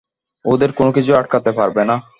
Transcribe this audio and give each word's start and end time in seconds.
ওদের 0.45 0.69
কোনোকিছুই 0.71 1.17
আটকাতে 1.17 1.51
পারবে 1.51 1.81
না। 1.85 1.95